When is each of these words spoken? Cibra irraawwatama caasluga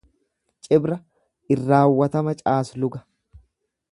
Cibra 0.67 0.97
irraawwatama 1.57 2.35
caasluga 2.41 3.05